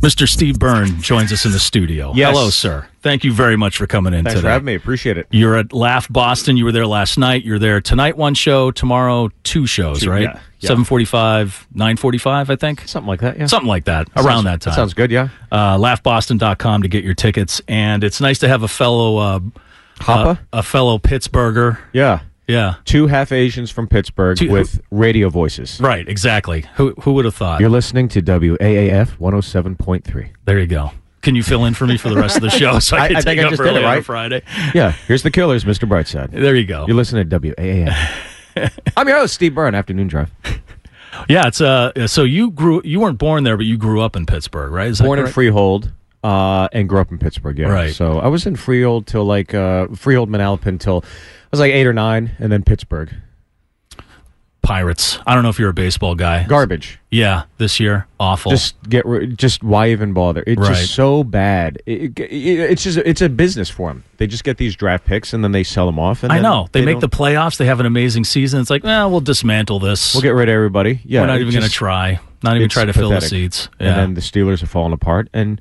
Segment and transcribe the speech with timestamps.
[0.00, 0.28] Mr.
[0.28, 2.12] Steve Byrne joins us in the studio.
[2.14, 2.30] Yes.
[2.36, 2.86] Hello, sir.
[3.02, 4.46] Thank you very much for coming in Thanks today.
[4.48, 4.74] for having me.
[4.74, 5.26] Appreciate it.
[5.30, 6.56] You're at Laugh Boston.
[6.56, 7.44] You were there last night.
[7.44, 8.16] You're there tonight.
[8.16, 8.70] One show.
[8.70, 10.00] Tomorrow, two shows.
[10.00, 10.22] Two, right?
[10.22, 10.68] yeah, yeah.
[10.68, 12.50] Seven forty-five, nine forty-five.
[12.50, 13.46] I think Something like that, yeah.
[13.46, 14.08] something like that.
[14.16, 14.74] Around that time.
[14.74, 15.28] Sounds good, yeah.
[15.50, 17.62] Uh, laughboston.com to get your tickets.
[17.68, 19.40] And it's nice to have a fellow uh,
[20.00, 20.36] Hapa?
[20.36, 21.78] uh, a fellow Pittsburgher.
[21.92, 22.20] yeah.
[22.50, 22.74] Yeah.
[22.84, 25.80] Two half Asians from Pittsburgh Two- with radio voices.
[25.80, 26.06] Right.
[26.08, 26.64] Exactly.
[26.74, 27.60] Who who would have thought?
[27.60, 30.30] You're listening to WAAF 107.3.
[30.44, 30.90] there you go.
[31.22, 33.08] Can you fill in for me for the rest of the show so I I-
[33.08, 34.04] can I take I up just did early on right?
[34.04, 34.42] Friday?
[34.74, 35.88] Yeah, here's the killers, Mr.
[35.88, 36.30] Brightside.
[36.30, 36.86] There you go.
[36.86, 37.96] You're listening to WAAF.
[38.96, 40.32] I'm your host, Steve Byrne, Afternoon Drive.
[41.28, 42.06] Yeah, it's uh.
[42.06, 42.80] So you grew.
[42.84, 44.88] You weren't born there, but you grew up in Pittsburgh, right?
[44.88, 45.34] Is that Born in correct?
[45.34, 45.92] Freehold
[46.24, 47.68] uh, and grew up in Pittsburgh, yeah.
[47.68, 47.92] Right.
[47.94, 51.04] So I was in Freehold till like, uh, Freehold, Manalapan till
[51.50, 53.12] was like eight or nine, and then Pittsburgh.
[54.62, 55.18] Pirates.
[55.26, 56.44] I don't know if you're a baseball guy.
[56.46, 56.98] Garbage.
[57.10, 58.50] yeah, this year awful.
[58.52, 59.04] Just get
[59.36, 60.44] just why even bother?
[60.46, 60.76] It's Right.
[60.76, 61.78] just so bad.
[61.86, 62.30] It, it-
[62.70, 64.04] it's just it's a business for them.
[64.18, 66.22] They just get these draft picks and then they sell them off.
[66.22, 67.56] And I know they, make the don't- playoffs.
[67.56, 68.60] They have an amazing season.
[68.60, 70.14] It's like, well, we'll dismantle this.
[70.14, 71.00] We'll get rid of everybody.
[71.04, 72.20] Yeah, We're not even going to try.
[72.42, 73.30] Not even try to fill the pathetic.
[73.30, 73.68] seats.
[73.80, 75.58] And then the Steelers are falling apart, and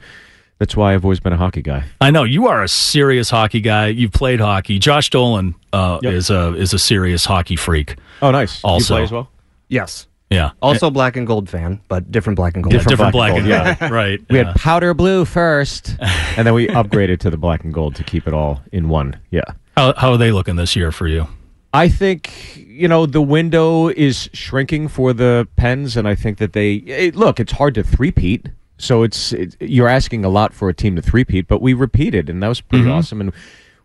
[0.60, 1.86] that's why I've always been a hockey guy.
[2.00, 3.88] I know you are a serious hockey guy.
[3.88, 4.78] You've played hockey.
[4.78, 6.14] Josh Dolan uh, Yep.
[6.14, 7.96] is a is a serious hockey freak.
[8.22, 8.64] Oh, nice.
[8.64, 9.30] Also- you play as well.
[9.70, 10.06] Yes.
[10.30, 10.52] Yeah.
[10.62, 12.74] Also black and gold fan, but different black and gold.
[12.74, 13.92] Yeah, different black, black and and gold.
[13.92, 14.20] right.
[14.30, 14.44] We yeah.
[14.46, 15.96] had powder blue first,
[16.38, 19.20] and then we upgraded to the black and gold to keep it all in one.
[19.32, 19.42] Yeah.
[19.76, 21.28] how, how are they looking this year for you?
[21.74, 26.54] I think you know the window is shrinking for the Pens, and I think that
[26.54, 27.40] they it, look.
[27.40, 31.02] It's hard to threepeat, so it's it, you're asking a lot for a team to
[31.02, 32.94] threepeat, but we repeated, and that was pretty Mm-hmm.
[32.94, 33.22] awesome.
[33.22, 33.34] And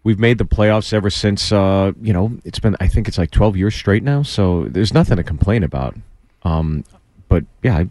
[0.05, 1.53] we've made the playoffs ever since.
[1.53, 4.95] Uh, you know, it's been I think it's like 12 years straight now, so there's
[4.95, 5.95] nothing to complain about.
[6.45, 6.85] Um,
[7.29, 7.85] but yeah,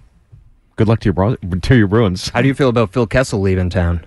[0.77, 2.29] good luck to your bro- to your Bruins.
[2.29, 4.05] How do you feel about Phil Kessel leaving town?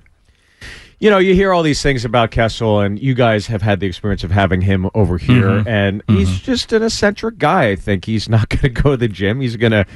[0.99, 3.87] You know, you hear all these things about Kessel, and you guys have had the
[3.87, 5.69] experience of having him over here, Mm-hmm.
[5.69, 7.69] and he's just an eccentric guy.
[7.71, 9.41] I think he's not going to go to the gym.
[9.41, 9.87] He's going to.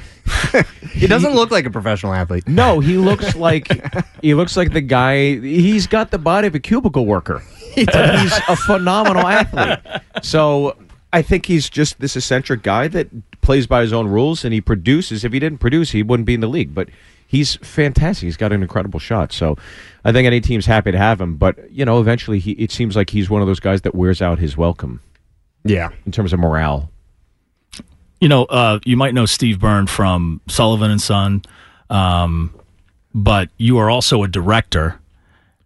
[0.91, 2.47] He doesn't look like a professional athlete.
[2.47, 3.67] No, he looks like
[4.21, 5.39] he looks like the guy.
[5.39, 7.41] He's got the body of a cubicle worker.
[7.73, 9.79] He's a phenomenal athlete.
[10.23, 10.75] So
[11.13, 13.07] I think he's just this eccentric guy that
[13.41, 15.23] plays by his own rules, and he produces.
[15.23, 16.75] If he didn't produce, he wouldn't be in the league.
[16.75, 16.89] But
[17.31, 18.25] he's fantastic.
[18.27, 19.31] He's got an incredible shot.
[19.31, 19.57] So
[20.03, 21.37] I think any team's happy to have him.
[21.37, 24.21] But you know, eventually, he it seems like he's one of those guys that wears
[24.21, 24.99] out his welcome
[25.63, 25.89] Yeah.
[26.05, 26.89] in terms of morale.
[28.19, 31.41] You know, uh, you might know Steve Byrne from Sullivan and Son,
[31.89, 32.53] um,
[33.15, 34.99] but you are also a director.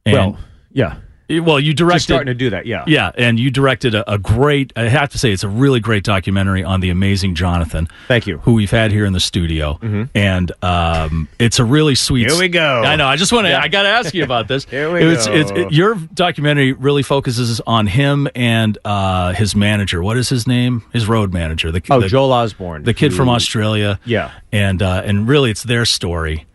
[0.05, 0.37] And, well,
[0.71, 0.97] yeah,
[1.29, 1.99] well, you just directed.
[2.03, 2.65] starting to do that.
[2.65, 4.71] Yeah, Yeah, and you directed a, a great.
[4.75, 7.87] I have to say, it's a really great documentary on the amazing Jonathan.
[8.07, 8.39] Thank you.
[8.39, 9.79] Who we've had here in the studio,
[10.13, 12.29] and um, it's a really sweet.
[12.29, 12.81] Here we go.
[12.83, 13.07] I know.
[13.07, 13.59] I just want to.
[13.59, 14.65] I got to ask you about this.
[14.69, 15.33] Here we it's, go.
[15.33, 20.03] It's, it- your documentary really focuses on him and uh, his manager.
[20.03, 20.83] What is his name?
[20.93, 21.71] His road manager.
[21.71, 23.99] The, Oh, the, Joel Osborne, the kid from Australia.
[24.05, 24.31] Yeah.
[24.51, 26.45] and uh, and really, it's their story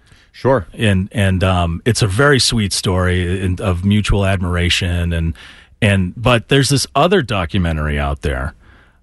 [0.40, 0.66] Sure.
[0.72, 5.34] and and um, it's a very sweet story in, of mutual admiration and
[5.82, 8.54] and but there's this other documentary out there.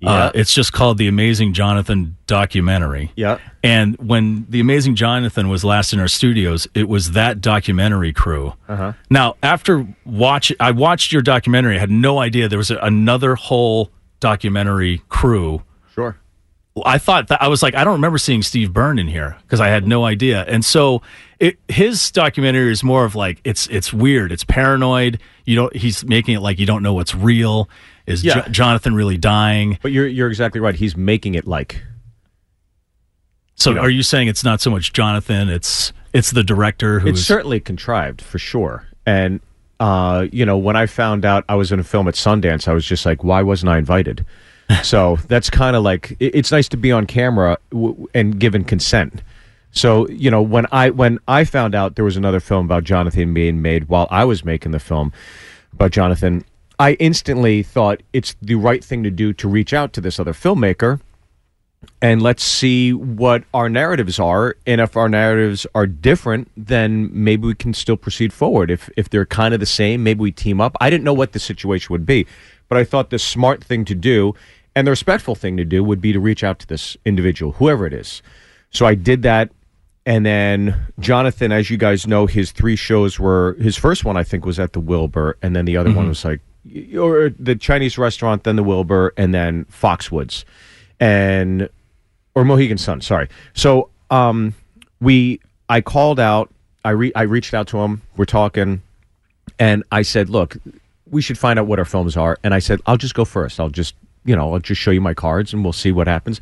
[0.04, 0.42] Uh, Yeah.
[0.42, 3.12] it's just called the Amazing Jonathan documentary.
[3.16, 3.38] Yeah.
[3.64, 8.54] And when the Amazing Jonathan was last in our studios, it was that documentary crew.
[8.70, 8.94] Uh-huh.
[9.10, 11.76] Now, after watch, I watched your documentary.
[11.78, 15.64] I had no idea there was a, another whole documentary crew.
[16.86, 19.60] I thought that I was like, I don't remember seeing Steve Byrne in here because
[19.60, 20.44] I had no idea.
[20.44, 21.02] And so
[21.40, 25.20] it, his documentary is more of like it's it's weird, it's paranoid.
[25.46, 25.76] You don't.
[25.76, 27.70] He's making it like you don't know what's real.
[28.06, 28.42] Is Yeah.
[28.42, 29.78] Jo- Jonathan really dying?
[29.82, 30.76] But you're you're exactly right.
[30.76, 31.84] He's making it like
[33.56, 33.82] So know.
[33.82, 35.50] are you saying it's not so much Jonathan?
[35.50, 38.88] It's it's the director who it's certainly contrived for sure.
[39.06, 39.40] And
[39.80, 42.74] uh, you know, when I found out I was in a film at Sundance, I
[42.74, 44.26] was just like, why wasn't I invited?
[44.84, 47.58] so that's kind of like it- it's nice to be on camera
[48.14, 49.22] and given consent.
[49.72, 53.34] So you know, when I when I found out there was another film about Jonathan
[53.34, 55.12] being made while I was making the film
[55.74, 56.44] about Jonathan,
[56.80, 60.34] I instantly thought it's the right thing to do to reach out to this other
[60.34, 61.00] filmmaker
[62.02, 64.56] and let's see what our narratives are.
[64.66, 68.72] And if our narratives are different, then maybe we can still proceed forward.
[68.72, 70.76] If if they're kind of the same, maybe we team up.
[70.82, 72.26] I didn't know what the situation would be,
[72.68, 74.34] but I thought the smart thing to do
[74.78, 77.88] and the respectful thing to do would be to reach out to this individual, whoever
[77.88, 78.22] it is.
[78.70, 79.50] So I did that.
[80.06, 84.24] And then Jonathan, as you guys know, his three shows were his first one, I
[84.24, 86.42] think, was at the Wilbur, and then the other one was like,
[86.96, 90.46] or the Chinese restaurant, then the Wilbur, and then Foxwoods,
[91.00, 91.70] and
[92.36, 93.02] or Mohegan Sun.
[93.02, 93.28] Sorry.
[93.54, 94.54] So um,
[95.02, 96.54] we, I called out,
[96.86, 98.02] I re- I reached out to him.
[98.16, 98.82] We're talking,
[99.58, 100.56] and I said, look,
[101.10, 102.38] we should find out what our films are.
[102.44, 103.60] And I said, I'll just go first.
[103.60, 103.96] I'll just,
[104.28, 106.40] you know, I'll just show you my cards, and we'll see what happens.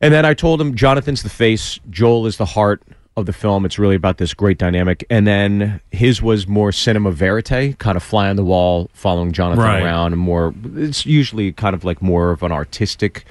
[0.00, 2.82] And then I told him Jonathan's the face, Joel is the heart
[3.16, 3.64] of the film.
[3.64, 5.04] It's really about this great dynamic.
[5.10, 9.64] And then his was more cinema verite, kind of fly on the wall, following Jonathan
[9.64, 9.82] Right.
[9.82, 10.54] around, and more.
[10.76, 13.24] It's usually kind of like more of an artistic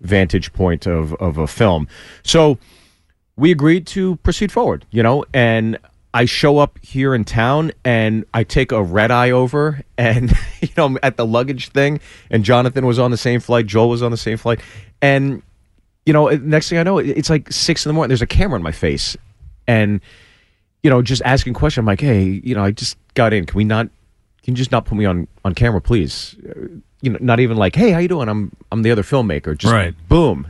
[0.00, 1.88] vantage point of of a film.
[2.22, 2.58] So
[3.36, 5.76] we agreed to proceed forward, you know, and
[6.14, 10.30] I show up here in town and I take a red eye over and
[10.62, 12.00] you know I'm at the luggage thing
[12.30, 14.60] and Jonathan was on the same flight, Joel was on the same flight
[15.02, 15.42] and
[16.06, 18.08] you know, next thing I know, it's like six in the morning.
[18.10, 19.16] There's a camera in my face,
[19.66, 20.02] and
[20.82, 21.80] you know, just asking questions.
[21.82, 23.46] I'm like, hey, you know, I just got in.
[23.46, 23.86] Can we not?
[24.42, 26.36] Can you just not put me on on camera, please?
[26.46, 26.68] Uh,
[27.00, 28.28] You know, not even like, hey, how you doing?
[28.28, 29.56] I'm I'm the other filmmaker.
[29.56, 29.94] Just Right.
[30.08, 30.46] boom.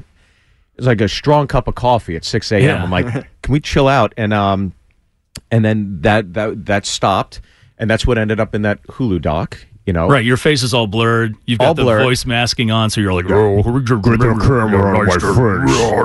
[0.76, 2.62] It's like a strong cup of coffee at six a.m.
[2.64, 2.82] Yeah.
[2.82, 3.06] I'm like,
[3.42, 4.12] can we chill out?
[4.16, 4.72] And um,
[5.54, 7.40] and then that that that stopped,
[7.78, 9.58] and that's what ended up in that Hulu doc.
[9.86, 11.34] You know, Right, your face is all blurred.
[11.44, 12.04] You've got All the blurred.
[12.04, 13.80] voice masking on, so you're like, oh, my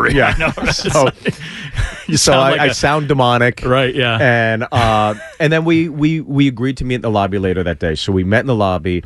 [0.11, 0.51] Yeah.
[0.71, 1.07] so
[2.07, 3.61] you so sound I, like I a- sound demonic.
[3.63, 4.17] right, yeah.
[4.19, 7.79] and uh, and then we we we agreed to meet in the lobby later that
[7.79, 7.95] day.
[7.95, 9.01] So we met in the lobby,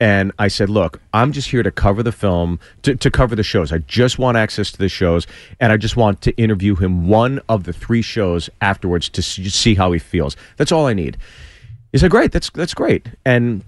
[0.00, 3.42] and I said, "Look, I'm just here to cover the film, to, to cover the
[3.42, 3.72] shows.
[3.72, 5.26] I just want access to the shows,
[5.60, 9.74] and I just want to interview him one of the three shows afterwards to see,
[9.74, 10.36] how he feels.
[10.56, 11.16] That's all I need."
[11.92, 13.64] He said, "Great, that's that's great." And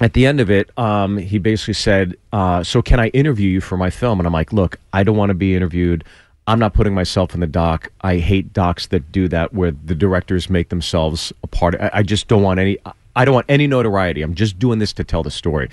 [0.00, 3.60] at the end of it, um, he basically said, uh, "So can I interview you
[3.60, 6.04] for my film?" And I'm like, "Look, I don't want to be interviewed.
[6.46, 7.90] I'm not putting myself in the doc.
[8.02, 11.74] I hate docs that do that, where the directors make themselves a part.
[11.80, 12.78] I just don't want any.
[13.16, 14.22] I don't want any notoriety.
[14.22, 15.70] I'm just doing this to tell the story."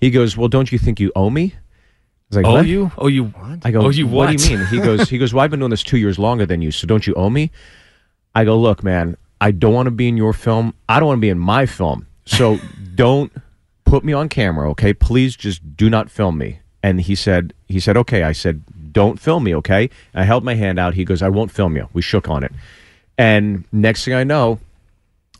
[0.00, 1.56] He goes, "Well, don't you think you owe me?" I
[2.28, 2.92] was like, oh, "What?" you?
[2.98, 3.24] Oh, you?
[3.24, 3.58] What?
[3.64, 4.28] I go, oh, you what?
[4.28, 4.38] what?
[4.38, 4.66] do you mean?
[4.68, 6.86] He goes, he goes, well, I've been doing this two years longer than you, so
[6.86, 7.50] don't you owe me?
[8.34, 10.74] I go, look, man, I don't want to be in your film.
[10.88, 12.06] I don't want to be in my film.
[12.24, 12.58] So
[12.94, 13.32] don't
[13.84, 14.92] put me on camera, okay?
[14.92, 16.60] Please just do not film me.
[16.82, 18.22] And he said, he said, okay.
[18.22, 19.90] I said, don't film me, okay?
[20.14, 20.94] I held my hand out.
[20.94, 21.88] He goes, I won't film you.
[21.92, 22.52] We shook on it.
[23.18, 24.60] And next thing I know,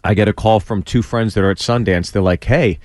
[0.04, 2.12] I get a call from two friends that are at Sundance.
[2.12, 2.78] They're like, "Hey,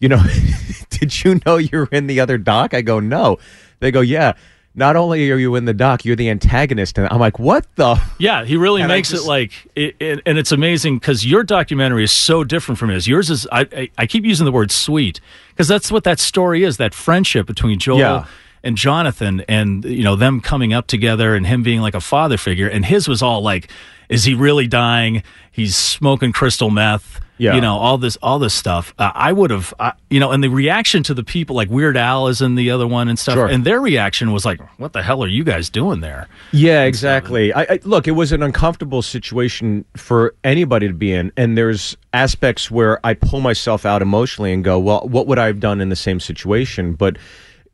[0.00, 0.22] you know,
[0.90, 3.38] did you know you're in the other doc?" I go, "No."
[3.80, 4.34] They go, "Yeah."
[4.74, 8.00] Not only are you in the doc, you're the antagonist, and I'm like, "What the?"
[8.18, 11.42] Yeah, he really And makes just- it like, it, it, and it's amazing because your
[11.42, 13.08] documentary is so different from his.
[13.08, 15.20] Yours is, I, I, I keep using the word sweet
[15.50, 18.26] because that's what that story is that friendship between Joel Yeah.
[18.62, 22.36] And Jonathan and, you know, them coming up together and him being like a father
[22.36, 22.68] figure.
[22.68, 23.70] And his was all like,
[24.08, 25.22] is he really dying?
[25.50, 27.20] He's smoking crystal meth.
[27.40, 27.54] Yeah.
[27.54, 28.92] You know, all this, all this stuff.
[28.98, 31.96] Uh, I would have, uh, you know, and the reaction to the people like Weird
[31.96, 33.34] Al is in the other one and stuff.
[33.34, 33.46] Sure.
[33.46, 36.26] And their reaction was like, what the hell are you guys doing there?
[36.50, 37.52] Yeah, exactly.
[37.52, 41.96] I, I look, it was an uncomfortable situation for anybody to be in, and there's
[42.12, 45.80] aspects where I pull myself out emotionally and go, "Well, what would I have done
[45.80, 47.18] in the same situation?" But,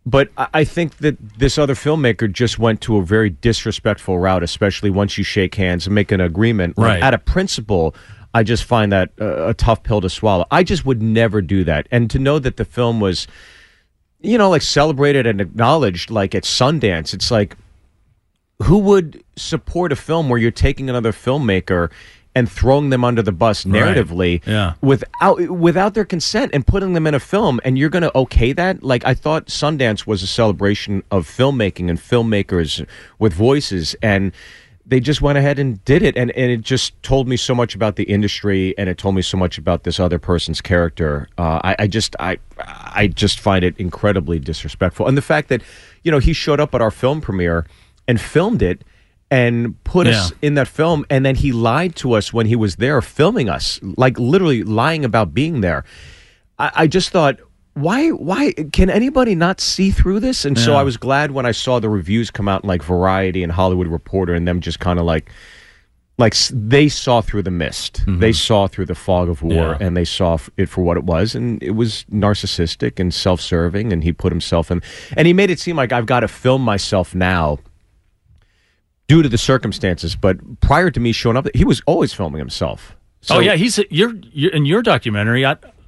[0.06, 4.90] but I think that this other filmmaker just went to a very disrespectful route, especially
[4.90, 6.76] once you shake hands and make an agreement.
[6.76, 7.02] Like, Right.
[7.02, 7.94] Out of principle,
[8.34, 10.46] I just find that uh, a tough pill to swallow.
[10.50, 13.26] I just would never do that, and to know that the film was
[14.24, 17.12] you know, like celebrated and acknowledged, like at Sundance.
[17.12, 17.56] It's like,
[18.62, 21.90] who would support a film where you're taking another filmmaker
[22.34, 24.74] and throwing them under the bus narratively Yeah.
[24.80, 28.52] without without their consent and putting them in a film and you're going to okay
[28.52, 28.82] that?
[28.82, 32.84] Like i thought sundance was a celebration of filmmaking and filmmakers
[33.18, 34.32] with voices and
[34.86, 37.74] they just went ahead and did it and, and it just told me so much
[37.74, 41.26] about the industry and it told me so much about this other person's character.
[41.38, 45.06] Uh, I, I just I I just find it incredibly disrespectful.
[45.08, 45.62] And the fact that
[46.02, 47.64] you know he showed up at our film premiere
[48.06, 48.82] and filmed it
[49.30, 52.76] and put us in that film and then he lied to us when he was
[52.76, 55.84] there filming us like literally lying about being there.
[56.58, 57.38] I, I just thought
[57.72, 60.44] why why can anybody not see through this?
[60.44, 63.42] And so i was glad when i saw the reviews come out in like variety
[63.42, 65.28] and hollywood reporter and them just kind of like
[66.16, 68.04] like they saw through the mist.
[68.06, 69.80] They saw through the fog of war Mm-hmm.
[69.82, 69.86] Yeah.
[69.88, 74.04] and they saw it for what it was and it was narcissistic and self-serving and
[74.04, 74.80] he put himself in
[75.16, 77.58] and he made it seem like i've got to film myself now
[79.08, 80.16] due to the circumstances.
[80.16, 82.94] But prior to me showing up, he was always filming himself.
[82.96, 85.44] Oh, so oh yeah, he's you're, you're in your documentary.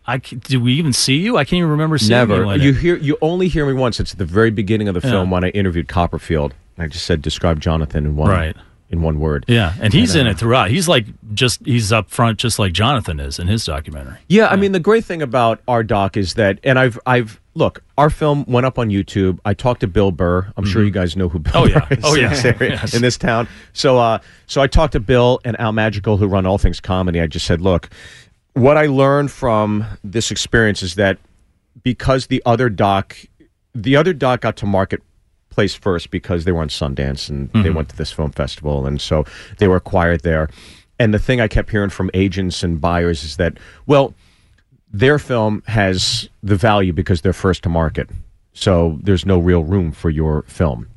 [0.08, 1.36] I do we even see you?
[1.36, 2.44] I can't even remember seeing never.
[2.44, 2.50] you.
[2.50, 3.98] in You hear you only hear me once.
[3.98, 6.54] It's at the very beginning of the film when I interviewed Copperfield.
[6.78, 8.56] I just said describe Jonathan in one Right.
[8.90, 9.44] in one word.
[9.48, 10.70] Yeah, and he's in uh, it throughout.
[10.70, 14.18] He's like just he's up front, just like Jonathan is in his documentary.
[14.28, 17.82] Yeah, I mean the great thing about our doc is that, and I've I've look,
[17.98, 19.38] our film went up on YouTube.
[19.44, 20.52] I talked to Bill Burr.
[20.56, 21.80] I'm sure you guys know who Bill Oh, yeah.
[21.88, 22.28] Burr is Oh, in yeah.
[22.28, 22.94] this area- Yes.
[22.94, 23.48] in this town.
[23.72, 27.20] So uh, so I talked to Bill and Al Madrigal, who run all things comedy.
[27.20, 27.88] I just said, look,
[28.52, 31.18] what I learned from this experience is that
[31.82, 33.16] because the other doc,
[33.74, 35.02] the other doc got to market
[35.50, 39.00] place first because they were on Sundance and they went to this film festival, and
[39.00, 39.24] so
[39.58, 40.48] they were acquired there.
[40.98, 44.14] And the thing I kept hearing from agents and buyers is that, well,
[44.92, 48.08] their film has the value because they're first to market.
[48.52, 50.88] So there's no real room for your film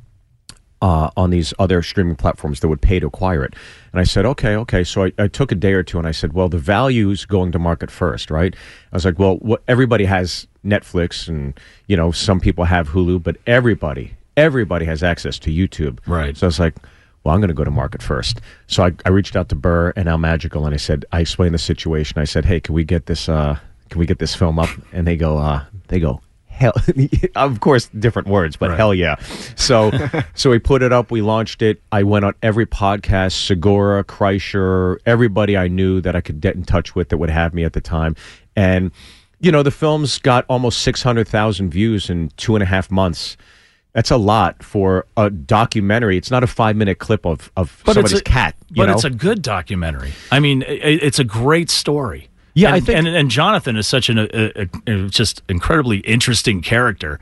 [0.82, 3.54] uh, on these other streaming platforms that would pay to acquire it.
[3.92, 4.84] And I said, okay, okay.
[4.84, 7.26] So I, I took a day or two and I said, well, the value is
[7.26, 8.56] going to market first, right?
[8.92, 13.22] I was like, well, what, everybody has Netflix and, you know, some people have Hulu,
[13.22, 16.00] but everybody, everybody has access to YouTube.
[16.08, 16.38] Right.
[16.38, 16.76] So I was like,
[17.24, 18.40] well, I'm going to go to market first.
[18.68, 21.54] So I, I reached out to Burr and Al Madrigal and I said, I explained
[21.54, 22.20] the situation.
[22.20, 24.70] I said, hey, can we get this, uh, can we get this film up?
[24.94, 26.22] And they go, uh, they go,
[26.60, 26.74] hell,
[27.36, 29.16] of course, different words, but hell yeah.
[29.56, 29.92] So,
[30.36, 31.82] so we put it up, we launched it.
[31.92, 36.64] I went on every podcast, Segura, Kreischer, everybody I knew that I could get in
[36.64, 38.16] touch with that would have me at the time.
[38.56, 38.92] And,
[39.40, 43.38] you know, the film's got almost 600,000 views in two and a half months.
[43.94, 46.18] That's a lot for a documentary.
[46.18, 48.56] It's not a five minute clip of, of somebody's a, cat.
[48.70, 48.94] You but know?
[48.94, 50.14] it's a good documentary.
[50.32, 52.29] I mean, i it's a great story.
[52.60, 56.00] Yeah, and, I think- and, and Jonathan is such an a, a, a just incredibly
[56.00, 57.20] interesting character.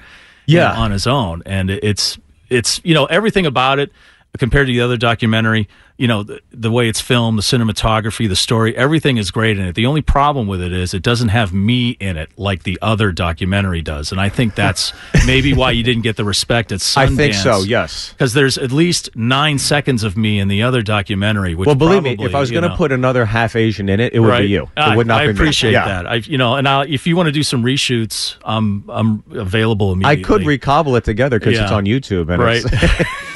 [0.49, 0.71] Yeah.
[0.71, 2.17] Uh, on his own, and it's
[2.49, 3.91] it's you know everything about it
[4.37, 5.67] compared to the other documentary.
[5.97, 9.65] You know the, the way it's filmed, the cinematography, the story, everything is great in
[9.65, 9.73] it.
[9.73, 13.11] The only problem with it is it doesn't have me in it like the other
[13.11, 14.93] documentary does, and I think that's
[15.25, 16.97] maybe why you didn't get the respect at Sundance.
[17.13, 18.11] I think so, yes.
[18.13, 21.55] because there's at least nine seconds of me in the other documentary.
[21.55, 24.13] Which Well, believe me, if I was going to put another half Asian in it,
[24.13, 24.63] it would right, be you.
[24.63, 25.39] It I, would not I be me.
[25.39, 25.87] appreciate Yeah.
[25.87, 26.07] that.
[26.07, 29.93] I, you know, and I, if you want to do some reshoots, I'm I'm available
[29.93, 30.21] immediately.
[30.21, 32.63] I could recobble it together because it's on YouTube, and Right.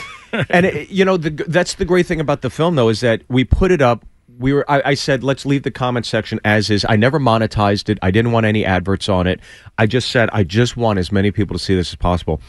[0.49, 3.21] and it, you know the, that's the great thing about the film, though, is that
[3.27, 4.05] we put it up.
[4.39, 4.69] We were.
[4.69, 6.85] I, I said, let's leave the comment section as is.
[6.89, 7.99] I never monetized it.
[8.01, 9.39] I didn't want any adverts on it.
[9.77, 12.41] I just said I just want as many people to see this as possible.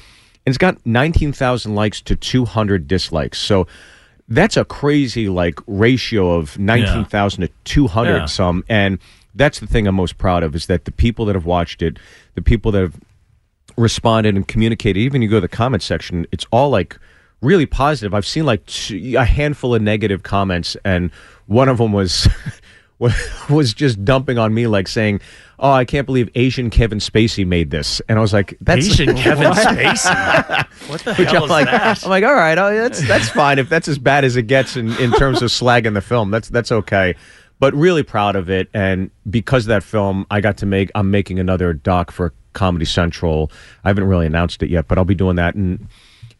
[0.46, 3.38] And it's got nineteen thousand likes to two hundred dislikes.
[3.38, 3.66] So
[4.28, 8.26] that's a crazy like ratio of nineteen thousand to two hundred Yeah.
[8.26, 8.64] some.
[8.68, 8.98] And
[9.34, 11.98] that's the thing I'm most proud of is that the people that have watched it,
[12.34, 13.00] the people that have
[13.76, 15.00] responded and communicated.
[15.00, 16.98] Even you go to the comment section, it's all like
[17.42, 18.14] really positive.
[18.14, 21.11] I've seen like two, a handful of negative comments, and
[21.46, 22.28] one of them was
[23.50, 25.20] was just dumping on me, like saying,
[25.58, 29.14] "Oh, I can't believe Asian Kevin Spacey made this," and I was like, "That's Asian
[29.16, 30.66] Kevin Spacey.
[30.88, 32.04] What the Which hell I'm is like, that?
[32.04, 33.58] I'm like, all right, oh, that's that's fine.
[33.61, 36.49] If that's as bad as it gets in, in terms of slagging the film, that's
[36.49, 37.14] that's okay.
[37.61, 40.90] But really proud of it, and because of that film, I got to make.
[40.96, 43.52] I'm making another doc for Comedy Central.
[43.84, 45.54] I haven't really announced it yet, but I'll be doing that.
[45.54, 45.87] And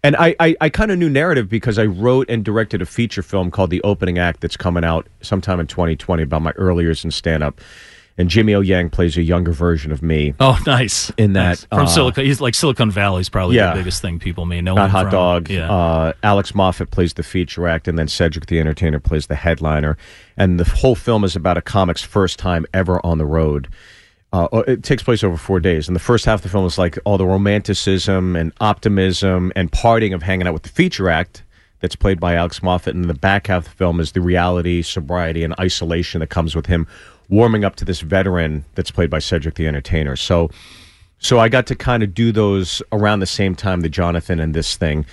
[0.03, 3.23] and I I, I kind of knew narrative because I wrote and directed a feature
[3.23, 7.05] film called The Opening Act that's coming out sometime in 2020 about my early years
[7.05, 7.61] in stand up.
[8.19, 10.35] And Jimmy O Yang plays a younger version of me.
[10.39, 11.09] Oh, nice.
[11.17, 11.65] In that, Nice.
[11.65, 13.71] from uh, Silicon, he's like Silicon Valley's probably Yeah.
[13.73, 14.75] the biggest thing people may know.
[14.75, 15.11] Not Hot from.
[15.13, 15.49] Dog.
[15.51, 15.73] Yeah.
[15.73, 19.97] Uh, Alex Moffat plays the feature act, and then Cedric the Entertainer plays the headliner.
[20.37, 23.69] And the whole film is about a comic's first time ever on the road.
[24.33, 26.79] Uh, it takes place over four days, and the first half of the film is
[26.79, 31.43] like all the romanticism and optimism and parting of hanging out with the feature act
[31.81, 34.81] that's played by Alex Moffat, and the back half of the film is the reality,
[34.83, 36.87] sobriety, and isolation that comes with him
[37.29, 40.17] warming up to this veteran that's played by Cedric the Entertainer.
[40.17, 40.49] So,
[41.19, 44.55] so I got to kind of do those around the same time, the Jonathan and
[44.55, 45.05] this thing,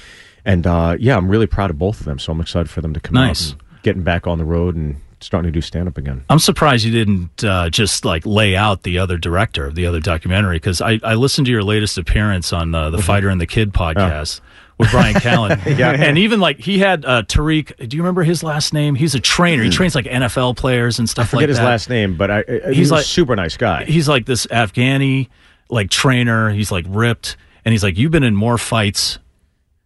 [0.46, 2.20] and uh, yeah, I'm really proud of both of them.
[2.20, 3.52] So I'm excited for them to come Nice.
[3.52, 6.24] out, and getting back on the road and starting to do stand up again.
[6.30, 10.00] I'm surprised you didn't uh, just like lay out the other director of the other
[10.00, 13.06] documentary because I, I listened to your latest appearance on uh, the Mm-hmm.
[13.06, 14.42] Fighter and the Kid podcast
[14.78, 15.64] with Bryan Callen.
[15.78, 17.88] yeah, and even like he had uh, Tariq.
[17.90, 18.96] Do you remember his last name?
[18.96, 19.64] He's a trainer.
[19.64, 21.28] He trains like NFL players and stuff Mm.
[21.28, 23.86] I forget like his last name, but I, I he's like- super nice guy.
[23.86, 25.28] He's like this Afghani
[25.70, 26.50] like trainer.
[26.52, 27.36] He's like ripped,
[27.66, 29.20] and he's like, "You've been in more fights."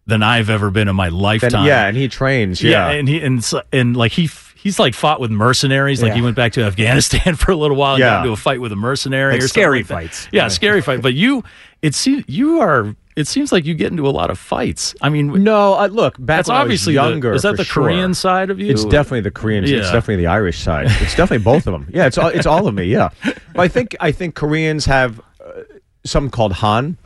[0.06, 1.64] Than I've ever been in my Then- lifetime.
[1.66, 2.62] yeah, and he trains.
[2.62, 4.26] Yeah, Yeah, and he and and like he
[4.64, 6.02] he's like fought with mercenaries.
[6.02, 8.10] Like he went back to Afghanistan for a little while and Yeah.
[8.10, 9.34] got into a fight with a mercenary.
[9.34, 10.26] Like or scary like fights.
[10.32, 11.00] Yeah, scary fight.
[11.02, 11.44] But you,
[11.82, 14.92] it seems you are it seems like you get into a lot of fights.
[15.00, 17.30] I mean, No, uh, look, back that's when I was obviously younger.
[17.30, 17.84] The, is that the sure.
[17.84, 18.72] Korean side of you?
[18.72, 19.70] It's definitely the Koreans.
[19.70, 20.86] It's definitely the Irish side.
[20.86, 21.86] It's definitely both of them.
[21.92, 22.86] Yeah, it's all, it's all of me.
[22.86, 25.60] Yeah, but I think I think Koreans have uh,
[26.04, 26.98] something called Han,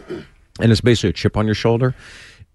[0.61, 1.95] and it's basically a chip on your shoulder,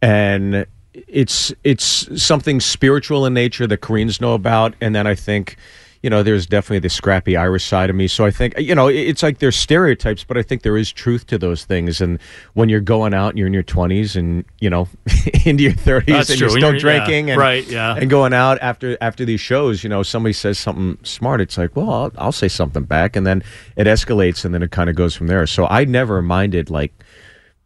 [0.01, 5.57] and it's it's something spiritual in nature that Koreans know about, and then I think.
[6.05, 8.09] You know, there's definitely the scrappy Irish side of me.
[8.09, 11.25] So I think, you know, it's like there's stereotypes, but I think there is truth
[11.27, 12.01] to those things.
[12.01, 12.19] And
[12.55, 14.89] when you're going out and you're in your 20s and, you know,
[15.45, 16.47] into your 30s That's and true.
[16.49, 17.95] you're still you're- yeah, drinking and, right, yeah.
[17.95, 21.39] and going out after after these shows, you know, somebody says something smart.
[21.39, 23.41] It's like, well, I'll, I'll say something back, and then
[23.77, 25.47] it escalates, and then it kind of goes from there.
[25.47, 26.91] So I never minded like,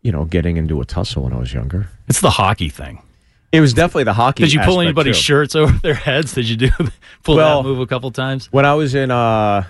[0.03, 1.87] you know, getting into a tussle when I was younger.
[2.07, 3.01] it's the hockey thing.
[3.51, 4.43] It was definitely the hockey.
[4.43, 5.21] Did you pull anybody's too.
[5.23, 6.33] shirts over their heads?
[6.33, 6.69] Did you do
[7.23, 8.51] pull Well- that move a couple times?
[8.51, 9.63] When I was in, uh,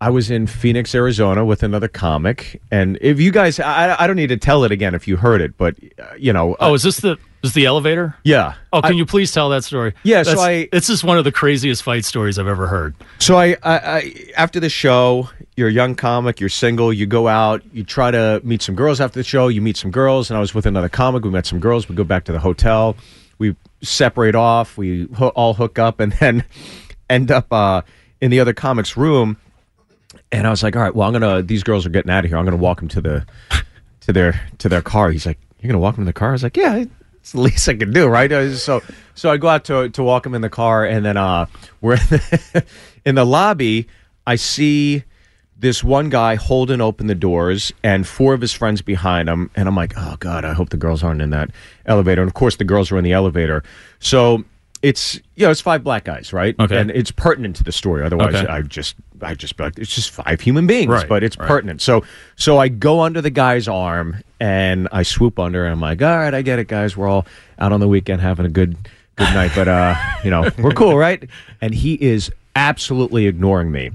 [0.00, 4.16] I was in Phoenix, Arizona, with another comic, and if you guys, I, I don't
[4.16, 6.82] need to tell it again if you heard it, but uh, you know, Oh, is
[6.82, 8.16] this the is the elevator?
[8.24, 8.54] yeah.
[8.72, 9.94] Oh, can I- you please tell that story?
[10.02, 12.94] Yeah, so That's- I- It's just one of the craziest fight stories I've ever heard.
[13.18, 17.28] So I, I, I after the show, you're a young comic, you're single, you go
[17.28, 20.36] out, you try to meet some girls after the show, you meet some girls, and
[20.36, 22.96] I was with another comic, we met some girls, we go back to the hotel,
[23.38, 26.44] we separate off, we ho- all hook up, and then
[27.08, 27.82] end up uh,
[28.20, 29.36] in the other comic's room,
[30.32, 32.30] and I was like, all right, well, I'm gonna, these girls are getting out of
[32.30, 33.26] here, I'm gonna walk them to the,
[34.00, 35.10] to their, to their car.
[35.10, 36.30] He's like, you're gonna walk them to the car?
[36.30, 36.84] I was like, yeah.
[37.24, 38.30] It's the least I can do, right?
[38.52, 38.82] So,
[39.14, 41.46] so I go out to to walk him in the car, and then uh,
[41.80, 42.64] we're in the,
[43.06, 43.86] in the lobby.
[44.26, 45.04] I see
[45.56, 49.66] this one guy holding open the doors, and four of his friends behind him, and
[49.68, 51.50] I'm like, oh god, I hope the girls aren't in that
[51.86, 52.20] elevator.
[52.20, 53.62] And of course, the girls are in the elevator.
[54.00, 54.44] So
[54.82, 56.54] it's you know it's five black guys, right?
[56.60, 56.76] Okay.
[56.78, 58.04] and it's pertinent to the story.
[58.04, 58.46] Otherwise, Okay.
[58.48, 61.48] I just I just like it's just five human beings, Right, but it's right.
[61.48, 61.80] pertinent.
[61.80, 62.04] So
[62.36, 66.18] so I go under the guy's arm and I swoop under, and I'm like, all
[66.18, 66.98] right, I get it, guys.
[66.98, 67.24] We're all
[67.58, 68.76] out on the weekend having a good
[69.16, 71.26] good night, but uh, you know, we're cool, right?
[71.62, 73.90] And he is absolutely ignoring me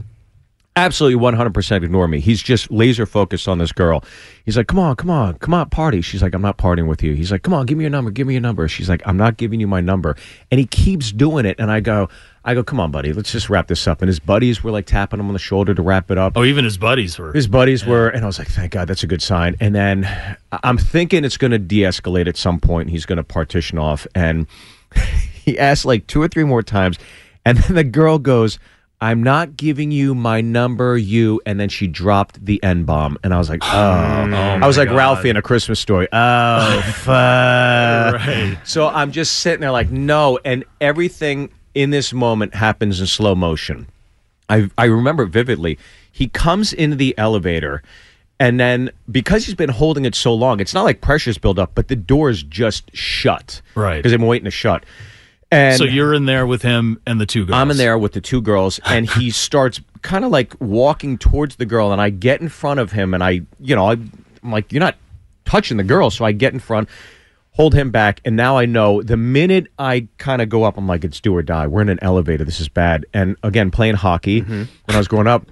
[0.86, 2.20] absolutely 100% ignore me.
[2.20, 4.04] He's just laser focused on this girl.
[4.46, 6.02] He's like, come on, come on, come on, party.
[6.02, 7.14] She's like, I'm not partying with you.
[7.14, 8.68] He's like, come on, give me your number, give me your number.
[8.68, 10.16] She's like, I'm not giving you my number.
[10.52, 11.60] And he keeps doing it.
[11.60, 12.10] And I go,
[12.46, 14.02] I go, come on, buddy, let's just wrap this up.
[14.02, 16.34] And his buddies were like tapping him on the shoulder to wrap it up.
[16.36, 17.34] Oh, even his buddies were.
[17.34, 19.56] His buddies were, and I was like, thank God, that's a good sign.
[19.60, 20.10] And then
[20.64, 22.90] I'm thinking it's going to de escalate at some point.
[22.90, 24.08] He's going to partition off.
[24.16, 24.48] And
[25.34, 26.98] he asked like two or three more times.
[27.46, 28.60] And then the girl goes,
[29.02, 31.42] I'm not giving you my number, you.
[31.46, 33.18] And then she dropped the N bomb.
[33.24, 33.68] And I was like, oh.
[33.72, 34.98] oh I was like God.
[34.98, 36.08] Ralphie in a Christmas story.
[36.12, 38.16] Oh, fuck.
[38.16, 38.58] Right.
[38.66, 40.40] So I'm just sitting there like, no.
[40.44, 43.88] And everything in this moment happens in slow motion.
[44.50, 45.78] I, I remember vividly.
[46.12, 47.84] He comes into the elevator,
[48.40, 51.72] and then because he's been holding it so long, it's not like pressure's built up,
[51.76, 53.62] but the door's just shut.
[53.76, 53.98] Right.
[53.98, 54.84] Because been waiting to shut.
[55.52, 57.56] And so you're in there with him and the two girls.
[57.56, 61.56] I'm in there with the two girls, and he starts kind of like walking towards
[61.56, 64.12] the girl, and I get in front of him, and I, you know, I'm
[64.44, 64.96] like, you're not
[65.46, 66.88] touching the girl, so I get in front,
[67.52, 70.88] hold him back, and now I know the minute I kind of go up, I'm
[70.88, 71.66] like, it's do or die.
[71.66, 72.46] We're in an elevator.
[72.46, 73.06] This is bad.
[73.14, 74.64] And again, playing hockey mm-hmm.
[74.86, 75.48] when I was growing up,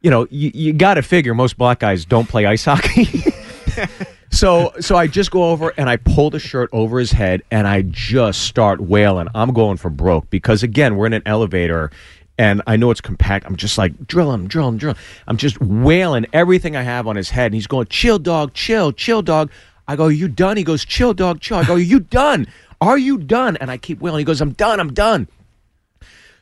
[0.00, 3.06] you know, you, you got to figure most black guys don't play ice hockey.
[4.32, 7.68] So so I just go over and I pull the shirt over his head and
[7.68, 9.28] I just start wailing.
[9.34, 11.90] I'm going for broke because again we're in an elevator
[12.38, 13.44] and I know it's compact.
[13.44, 14.94] I'm just like drill him, drill him, drill.
[14.94, 15.02] Him.
[15.28, 18.90] I'm just wailing everything I have on his head and he's going chill dog, chill,
[18.90, 19.50] chill dog.
[19.86, 20.56] I go you done?
[20.56, 21.58] He goes chill dog, chill.
[21.58, 22.46] I go you done?
[22.80, 23.58] Are you done?
[23.58, 24.20] And I keep wailing.
[24.20, 25.28] He goes I'm done, I'm done.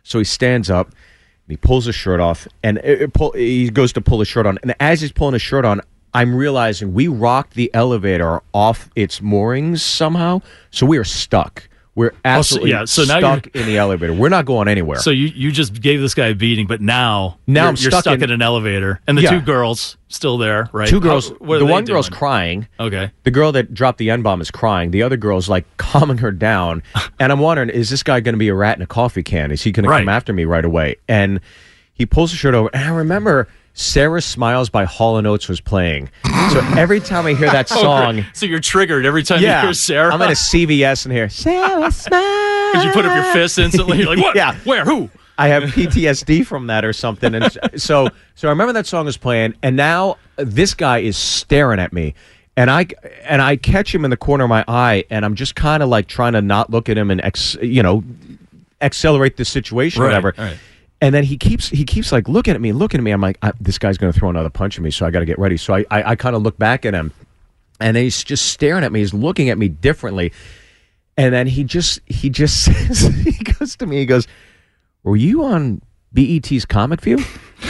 [0.04, 0.96] So he stands up and
[1.48, 4.46] he pulls his shirt off and it, it pull, he goes to pull his shirt
[4.46, 4.58] on.
[4.62, 5.80] And as he's pulling his shirt on,
[6.12, 10.42] I'm realizing we rocked the elevator off its moorings somehow.
[10.70, 11.68] So we are stuck.
[11.96, 14.14] We're oh, absolutely yeah, so now stuck in the elevator.
[14.14, 15.00] We're not going anywhere.
[15.00, 17.90] So you, you just gave this guy a beating, but now Now you're, I'm you're
[17.90, 19.30] stuck stuck in- in, an elevator, and the Yeah.
[19.30, 20.88] two girls still there, right?
[20.88, 21.30] Two girls.
[21.30, 22.68] How- the one girl's crying.
[22.78, 23.10] Okay.
[23.24, 24.92] The girl that dropped the N bomb is crying.
[24.92, 26.84] The other girl's like calming her down.
[27.18, 29.50] and I'm wondering, is this guy going to be a rat in a coffee can?
[29.50, 30.94] Is he going to come after me right away?
[31.08, 31.40] And
[31.92, 32.70] he pulls the shirt over.
[32.72, 36.10] And I remember Sarah Smiles by Hall and Oates was playing.
[36.24, 38.26] So every time I hear that Oh, song, great.
[38.34, 40.12] So you're triggered every time yeah, you hear Sarah.
[40.12, 42.46] I'm at a CVS and hear Sarah Smiles.
[42.70, 43.98] Because you put up your fist instantly.
[43.98, 44.36] You're like, what?
[44.36, 44.54] Yeah.
[44.62, 44.84] Where?
[44.84, 45.10] Who?
[45.36, 47.34] I have PTSD from that or something.
[47.34, 47.50] And
[47.82, 51.92] so, so I remember that song was playing, and now this guy is staring at
[51.92, 52.14] me,
[52.56, 52.86] and I
[53.24, 55.88] and I catch him in the corner of my eye, and I'm just kind of
[55.88, 58.04] like trying to not look at him and ex, you know,
[58.80, 60.32] accelerate the situation, or whatever.
[60.38, 60.56] right.
[61.02, 63.10] And then he keeps he keeps like looking at me, looking at me.
[63.10, 65.24] I'm like, this guy's going to throw another punch at me, so I got to
[65.24, 65.56] get ready.
[65.56, 67.12] So I I, I kind of look back at him,
[67.80, 69.00] and he's just staring at me.
[69.00, 70.32] He's looking at me differently,
[71.16, 73.96] and then he just he just says he goes to me.
[73.96, 74.26] He goes,
[75.02, 75.80] "Were you on
[76.12, 77.18] BET's Comic View?"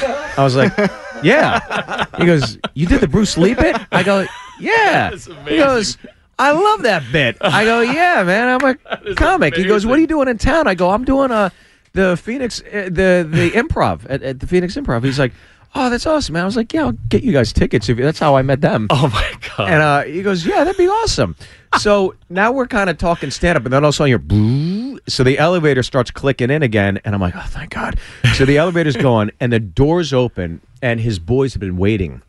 [0.03, 0.77] I was like,
[1.23, 4.27] "Yeah." He goes, "You did the Bruce Lee bit?" I go,
[4.59, 5.14] "Yeah."
[5.47, 5.99] He goes.
[6.40, 7.37] I love that bit.
[7.43, 8.49] I go, yeah, man.
[8.49, 9.55] I'm a comic.
[9.57, 10.66] He goes, what are you doing in town?
[10.66, 11.51] I go, I'm doing uh,
[11.92, 15.05] the Phoenix, uh, the the improv at, at the Phoenix Improv.
[15.05, 15.33] He's like,
[15.74, 16.42] oh, that's awesome, man.
[16.42, 17.88] I was like, yeah, I'll get you guys tickets.
[17.88, 18.87] If you, that's how I met them.
[18.90, 19.70] Oh my god!
[19.70, 21.37] And uh, he goes, yeah, that'd be awesome.
[21.79, 24.18] So now we're kind of talking stand up, and then all of a sudden you're,
[24.18, 27.98] "Boo." so the elevator starts clicking in again, and I'm like, oh, thank God.
[28.35, 32.22] So the elevator's going, and the doors open, and his boys have been waiting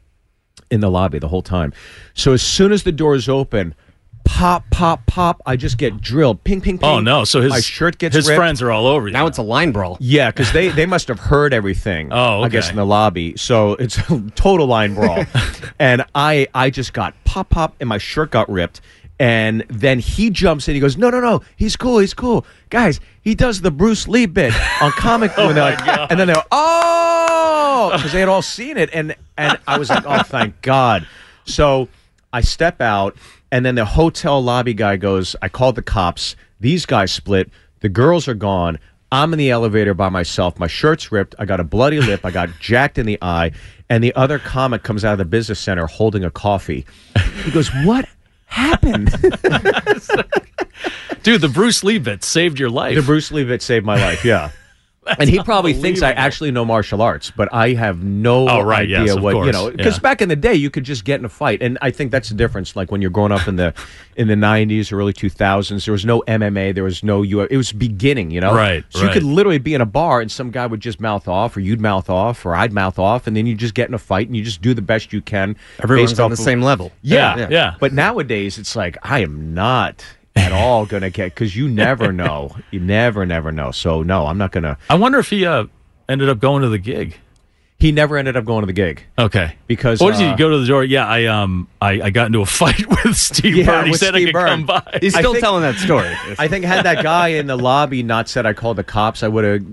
[0.69, 1.74] in the lobby the whole time.
[2.13, 3.74] So as soon as the doors open,
[4.24, 6.44] pop, pop, pop, I just get drilled.
[6.44, 6.90] Ping, ping, oh, ping.
[6.90, 7.24] oh no!
[7.24, 8.38] So his my shirt gets his ripped.
[8.38, 9.14] friends are all over you.
[9.14, 9.98] Now it's a line brawl.
[10.00, 12.10] Yeah, because they, they must have heard everything.
[12.12, 13.36] Oh, I guess in the lobby.
[13.38, 15.26] So it's a total line brawl,
[15.80, 18.82] and I I just got pop pop, and my shirt got ripped.
[19.20, 20.74] And then he jumps in.
[20.74, 21.42] He goes, "No, no, no!
[21.56, 22.00] He's cool.
[22.00, 23.00] He's cool, guys.
[23.22, 26.44] He does the Bruce Lee bit on comic." oh and, they're like, and then they're
[26.52, 31.08] oh, because they had all seen it, and and I was like, "Oh, thank God!"
[31.46, 31.88] So
[32.34, 33.16] I step out,
[33.52, 36.36] and then the hotel lobby guy goes, I called the cops.
[36.60, 37.50] These guys split.
[37.82, 38.80] The girls are gone.
[39.12, 40.58] I'm in the elevator by myself.
[40.58, 41.36] My shirt's ripped.
[41.38, 42.26] I got a bloody lip.
[42.26, 43.52] I got jacked in the eye.
[43.90, 46.86] And the other comic comes out of the business center holding a coffee.
[47.44, 48.08] He goes, What
[48.46, 49.12] happened?
[51.24, 52.96] Dude, the Bruce Lee bit saved your life.
[52.96, 54.24] the Bruce Lee bit saved my life.
[54.24, 54.52] Yeah.
[55.20, 58.84] And he probably thinks I actually know martial arts, but I have no Oh, right,
[58.84, 59.72] idea yes, of what you know.
[59.72, 60.02] Because yeah.
[60.02, 62.30] back in the day, you could just get in a fight, and I think that's
[62.30, 62.76] the difference.
[62.76, 63.74] Like when you're growing up in the
[64.16, 67.42] in the '90s or early 2000s, there was no MMA, there was no U.
[67.42, 68.54] It was beginning, you know.
[68.54, 71.28] Right, So you could literally be in a bar, and some guy would just mouth
[71.28, 73.96] off, or you'd mouth off, or I'd mouth off, and then you just get in
[73.96, 75.56] a fight, and you just do the best you can.
[75.82, 76.92] Everyone's based on the of- same level.
[77.02, 77.76] yeah, Yeah, yeah.
[77.80, 82.56] But nowadays, it's like I am not at all gonna get because you never know.
[82.72, 83.72] You never, never know.
[83.72, 84.78] So no, I'm not gonna.
[84.89, 85.65] I wonder if he uh,
[86.08, 87.17] ended up going to the gig.
[87.78, 89.56] He never ended up going to the gig Okay.
[89.65, 90.84] because What did uh, he go to the door?
[90.84, 93.86] Yeah, I um I, I got into a fight with Steve Yeah, Byrne.
[93.86, 94.48] He with said I Steve could Byrne.
[94.50, 95.00] come by.
[95.02, 96.08] He's still think- telling that story.
[96.38, 99.30] I think had that guy in the lobby not said I called the cops, I
[99.30, 99.63] would have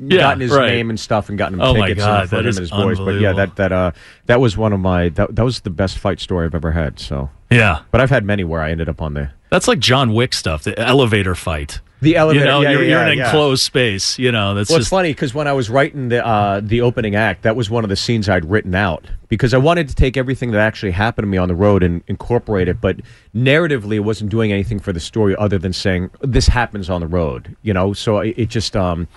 [0.00, 0.68] Yeah, gotten his right.
[0.68, 2.58] name and stuff and gotten him Oh my tickets God, and for that him is
[2.58, 3.00] and his boys.
[3.04, 3.90] But yeah, that that uh
[4.26, 7.00] that was one of my that, that was the best fight story I've ever had.
[7.00, 7.82] So, yeah.
[7.90, 10.64] but I've had many where I ended up on the That's like John Wick stuff,
[10.64, 11.80] the elevator fight.
[12.00, 12.44] the elevator.
[12.44, 13.24] You know, yeah, you're, yeah, you're in yeah, an yeah.
[13.26, 14.18] enclosed space.
[14.18, 17.14] You know, that's Well, it's funny because when I was writing the uh, the opening
[17.16, 20.16] act, that was one of the scenes I'd written out because I wanted to take
[20.16, 22.80] everything that actually happened to me on the road and incorporate it.
[22.80, 22.98] But
[23.34, 27.08] narratively, it wasn't doing anything for the story other than saying this happens on the
[27.08, 27.56] road.
[27.62, 29.08] You know, so it, it just um,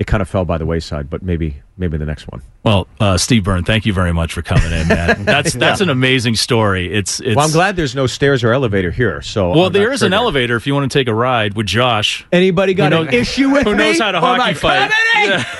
[0.00, 1.08] it kind of fell by the wayside.
[1.08, 2.42] But maybe maybe the next one.
[2.64, 3.62] well, uh, Steve Byrne.
[3.64, 5.24] Thank you very much for coming in, man.
[5.24, 6.92] That's that's an amazing story.
[6.92, 7.36] It's it's.
[7.36, 9.22] Well, I'm glad there's no stairs or elevator here.
[9.22, 11.66] So Well, I'm there not an elevator if you want to take a ride with
[11.66, 12.26] Josh.
[12.32, 13.78] Anybody got Who an knows- issue with who me?
[13.78, 14.90] knows how to hockey fight?
[14.90, 15.44] comedy?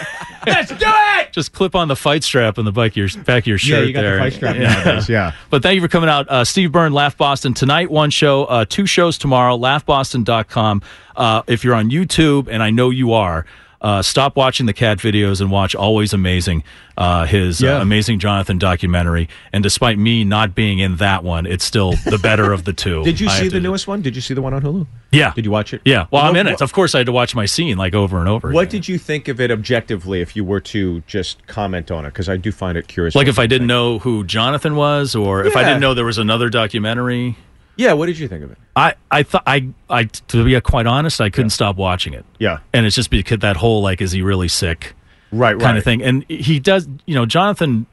[0.47, 1.33] Let's do it.
[1.33, 3.81] Just clip on the fight strap on the back of your back of your shirt.
[3.81, 4.15] Yeah, you got there.
[4.17, 5.07] the fight strap nowadays.
[5.07, 5.33] Yeah.
[5.51, 6.29] But thank you for coming out.
[6.31, 7.53] Uh, Steve Byrne, Laugh Boston.
[7.53, 10.83] Tonight, one show, uh, two shows tomorrow, laughboston.com.
[11.15, 13.45] Uh, if you're on YouTube, and I know you are,
[13.81, 16.63] uh, stop watching the cat videos and watch Always Amazing,
[16.99, 17.79] uh, his Yeah.
[17.79, 19.29] uh, Amazing Jonathan documentary.
[19.53, 23.03] And despite me not being in that one, it's still the better of the two.
[23.05, 24.03] Did you I see the newest one?
[24.03, 24.87] Did you see the one on Hulu?
[25.13, 25.33] Yeah.
[25.33, 25.81] Did you watch it?
[25.85, 26.07] Yeah.
[26.11, 26.61] Well, I'm in it.
[26.61, 28.51] Of course, I had to watch my scene like over and over.
[28.53, 28.71] What again.
[28.83, 32.11] did you think of it objectively if you were to just comment on it?
[32.11, 33.15] Because I do find it curious.
[33.15, 33.69] like if I didn't think.
[33.69, 37.37] know who Jonathan was, or if I didn't know there was another documentary?
[37.81, 38.59] Yeah, what did you think of it?
[38.77, 42.25] I I thought I I to be quite honest, I couldn't stop watching it.
[42.39, 42.59] Yeah.
[42.75, 44.95] and it's just because that whole like, is he really sick
[45.33, 45.61] Right, right.
[45.63, 46.03] kind of thing.
[46.03, 47.87] And he does, you know, Jonathan.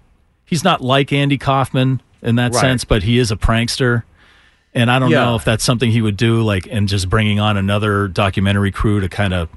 [0.45, 2.61] He's not like Andy Kaufman in that Right.
[2.61, 4.03] sense, but he is a prankster.
[4.73, 5.23] And I don't Yeah.
[5.25, 8.99] know if that's something he would do, like, and just bringing on another documentary crew
[8.99, 9.49] to kind of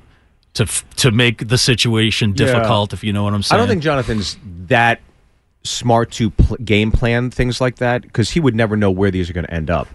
[0.54, 0.66] to
[0.96, 2.46] to make the situation Yeah.
[2.46, 2.92] difficult.
[2.92, 3.56] If you know what I'm saying.
[3.56, 4.36] I don't think Jonathan's
[4.68, 5.00] that
[5.62, 9.28] smart to pl- game plan things like that because he would never know where these
[9.28, 9.88] are going to end up.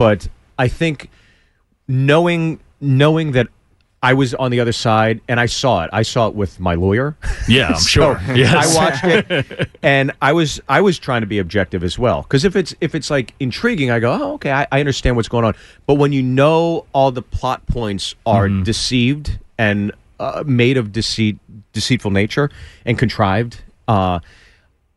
[0.00, 1.10] But I think
[1.86, 3.48] knowing knowing that
[4.02, 5.90] I was on the other side and I saw it.
[5.92, 7.18] I saw it with my lawyer.
[7.46, 8.20] Yeah, I'm So, sure.
[8.34, 8.54] Yes.
[8.74, 12.22] I watched it, and I was I was trying to be objective as well.
[12.22, 15.28] Because if it's if it's like intriguing, I go, oh, okay, I, I understand what's
[15.28, 15.54] going on.
[15.86, 18.62] But when you know all the plot points are Mm-hmm.
[18.62, 21.38] deceived and uh, made of deceit,
[21.74, 22.48] deceitful nature
[22.86, 24.20] and contrived, uh,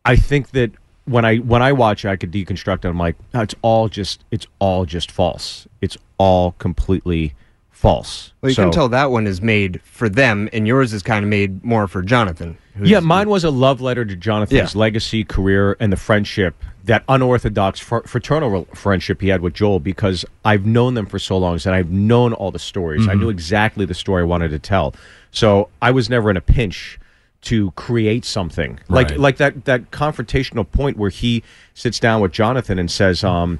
[0.06, 0.70] I think that
[1.06, 2.88] when I when I watch it, I could deconstruct it.
[2.88, 5.66] I'm like, no, it's all just it's all just false.
[5.80, 7.34] It's all completely
[7.70, 8.32] false.
[8.40, 11.22] Well, you So- can tell that one is made for them, and yours is kind
[11.24, 12.56] of made more for Jonathan.
[12.82, 14.80] Yeah, mine was a love letter to Jonathan's Yeah.
[14.80, 20.24] legacy, career, and the friendship, that unorthodox fr- fraternal friendship he had with Joel, because
[20.44, 23.06] I've known them for so long, and I've known all the stories.
[23.06, 23.30] I knew mm-hmm.
[23.30, 24.92] exactly the story I wanted to tell.
[25.30, 26.98] So I was never in a pinch
[27.44, 29.18] to create something like Right.
[29.20, 31.42] like that that confrontational point where he
[31.74, 33.58] sits down with Jonathan and says, um,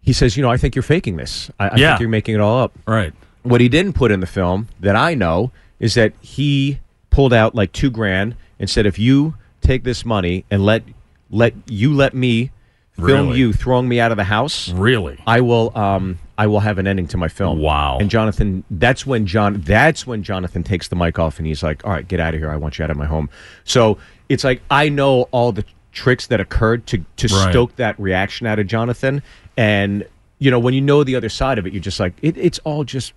[0.00, 1.50] he says, you know, I think you're faking this.
[1.58, 1.88] I, I Yeah.
[1.90, 2.72] think you're making it all up.
[2.86, 3.12] Right.
[3.42, 6.78] What he didn't put in the film that I know is that he
[7.10, 10.82] pulled out like two grand and said, "If you take this money and let
[11.30, 12.50] let you let me
[12.96, 13.38] film Really?
[13.38, 15.18] you throwing me out of the house, Really.
[15.26, 17.98] I will um I will have an ending to my film." Wow.
[17.98, 21.84] And Jonathan, that's when John, that's when Jonathan takes the mic off and he's like,
[21.84, 22.50] "All right, get out of here.
[22.50, 23.28] I want you out of my home."
[23.64, 27.50] So it's like I know all the tricks that occurred to to Right.
[27.50, 29.22] stoke that reaction out of Jonathan,
[29.56, 30.04] and
[30.38, 32.58] you know when you know the other side of it, you're just like, it, it's
[32.64, 33.14] all just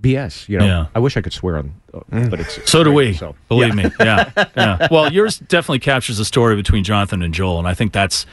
[0.00, 0.48] BS.
[0.48, 0.86] You know, Yeah.
[0.94, 3.14] I wish I could swear on, uh, but it's So do we.
[3.14, 3.84] So believe yeah.
[3.84, 3.90] me.
[4.00, 4.30] Yeah.
[4.56, 4.88] Yeah.
[4.90, 8.26] Well, yours definitely captures the story between Jonathan and Joel, and I think that's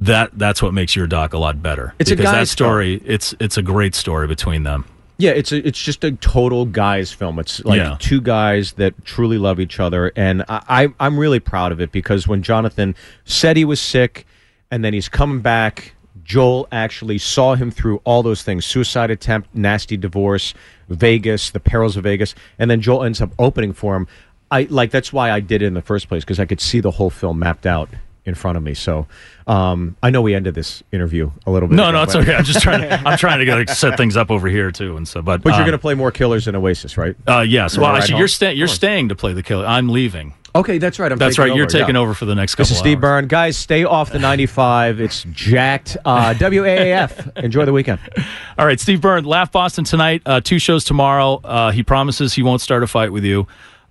[0.00, 1.94] that that's what makes your doc a lot better.
[1.98, 3.02] It's a because that guy's story.
[3.04, 4.84] It's it's a great story between them.
[5.20, 7.40] Yeah, it's a, it's just a total guys film.
[7.40, 7.96] It's like Yeah.
[7.98, 11.90] two guys that truly love each other, and I, I I'm really proud of it
[11.90, 14.26] because when Jonathan said he was sick,
[14.70, 19.52] and then he's coming back, Joel actually saw him through all those things: suicide attempt,
[19.52, 20.54] nasty divorce,
[20.88, 24.06] Vegas, the perils of Vegas, and then Joel ends up opening for him.
[24.52, 26.78] I like that's why I did it in the first place because I could see
[26.78, 27.88] the whole film mapped out
[28.28, 28.74] in front of me.
[28.74, 29.06] So
[29.46, 31.74] um, I know we ended this interview a little bit.
[31.74, 32.34] No, ago, no, it's okay.
[32.34, 32.82] I'm just trying.
[32.82, 35.22] To, I'm trying to get, set things up over here too, and so.
[35.22, 37.16] But But you're um, going to play more Killers than Oasis, right?
[37.26, 37.76] Uh, yes.
[37.76, 38.18] Well, actually, home?
[38.20, 38.58] you're staying.
[38.58, 39.66] You're staying to play the killer.
[39.66, 40.34] I'm leaving.
[40.54, 41.12] Okay, that's right.
[41.12, 41.54] I'm That's right.
[41.54, 42.00] You're taking yeah.
[42.00, 42.64] over for the next couple.
[42.64, 43.00] This is Steve.
[43.00, 43.28] Byrne.
[43.28, 44.98] Guys, stay off the 95.
[45.00, 45.96] It's jacked.
[46.04, 47.36] Uh, WAAF.
[47.36, 48.00] Enjoy the weekend.
[48.58, 50.22] All right, Steve Byrne, Laugh Boston tonight.
[50.24, 51.40] Uh, two shows tomorrow.
[51.44, 53.46] Uh, he promises he won't start a fight with you.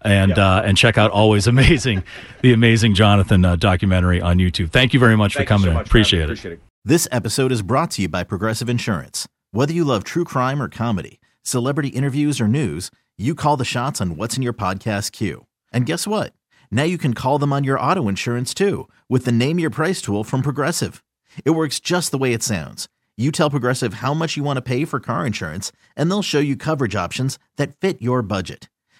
[0.08, 2.04] And uh, and check out always amazing,
[2.42, 4.72] the amazing Jonathan uh, documentary on YouTube.
[4.72, 5.78] Thank you very much for coming in.
[5.78, 6.60] Appreciate it.
[6.86, 9.28] This episode is brought to you by Progressive Insurance.
[9.52, 14.00] Whether you love true crime or comedy, celebrity interviews or news, you call the shots
[14.00, 15.46] on what's in your podcast queue.
[15.74, 16.34] And guess what?
[16.72, 20.02] Now you can call them on your auto insurance too with the Name Your Price
[20.02, 21.04] tool from Progressive.
[21.44, 22.88] It works just the way it sounds.
[23.18, 26.40] You tell Progressive how much you want to pay for car insurance, and they'll show
[26.40, 28.70] you coverage options that fit your budget.